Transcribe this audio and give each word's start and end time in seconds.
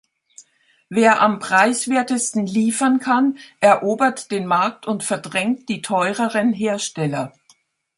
Wer 0.89 1.21
am 1.21 1.37
preiswertesten 1.37 2.47
liefern 2.47 2.99
kann, 2.99 3.37
erobert 3.59 4.31
den 4.31 4.47
Markt 4.47 4.87
und 4.87 5.03
verdrängt 5.03 5.69
die 5.69 5.83
teureren 5.83 6.53
Hersteller. 6.53 7.33